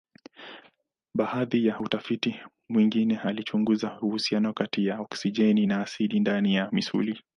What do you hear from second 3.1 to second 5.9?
alichunguza uhusiano kati ya oksijeni na